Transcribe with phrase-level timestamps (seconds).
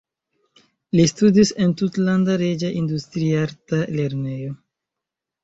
[0.99, 4.59] Li studis en Tutlanda Reĝa Industriarta Lernejo.